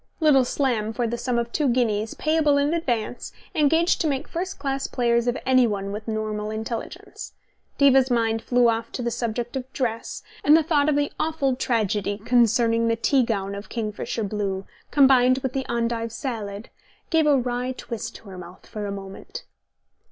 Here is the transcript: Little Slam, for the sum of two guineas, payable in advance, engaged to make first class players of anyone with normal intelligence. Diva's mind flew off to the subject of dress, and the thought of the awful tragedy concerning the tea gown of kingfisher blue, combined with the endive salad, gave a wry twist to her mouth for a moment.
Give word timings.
Little 0.19 0.45
Slam, 0.45 0.93
for 0.93 1.05
the 1.05 1.15
sum 1.15 1.37
of 1.37 1.51
two 1.51 1.67
guineas, 1.69 2.15
payable 2.15 2.57
in 2.57 2.73
advance, 2.73 3.31
engaged 3.53 4.01
to 4.01 4.07
make 4.07 4.27
first 4.27 4.57
class 4.57 4.87
players 4.87 5.27
of 5.27 5.37
anyone 5.45 5.91
with 5.91 6.07
normal 6.07 6.49
intelligence. 6.49 7.33
Diva's 7.77 8.09
mind 8.09 8.41
flew 8.41 8.67
off 8.67 8.91
to 8.93 9.03
the 9.03 9.11
subject 9.11 9.55
of 9.55 9.71
dress, 9.73 10.23
and 10.43 10.57
the 10.57 10.63
thought 10.63 10.89
of 10.89 10.95
the 10.95 11.11
awful 11.19 11.55
tragedy 11.55 12.17
concerning 12.17 12.87
the 12.87 12.95
tea 12.95 13.21
gown 13.21 13.53
of 13.53 13.69
kingfisher 13.69 14.23
blue, 14.23 14.65
combined 14.89 15.37
with 15.43 15.53
the 15.53 15.67
endive 15.69 16.11
salad, 16.11 16.71
gave 17.11 17.27
a 17.27 17.37
wry 17.37 17.71
twist 17.77 18.15
to 18.15 18.29
her 18.29 18.39
mouth 18.39 18.65
for 18.65 18.87
a 18.87 18.91
moment. 18.91 19.43